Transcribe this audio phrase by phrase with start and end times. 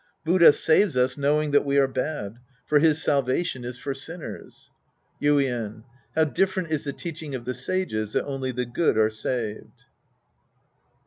[0.25, 2.39] Buddha saves us knowing that we are bad.
[2.65, 4.71] For his salvation is for sinners.
[5.21, 5.83] Yuien.
[6.15, 9.85] How different is the teaching of the sages that only the good are saved